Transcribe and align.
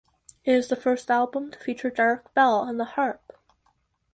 It 0.43 0.55
is 0.55 0.67
the 0.67 0.75
first 0.75 1.11
album 1.11 1.51
to 1.51 1.59
feature 1.59 1.91
Derek 1.91 2.33
Bell 2.33 2.55
on 2.61 2.77
the 2.77 2.85
harp. 2.85 3.37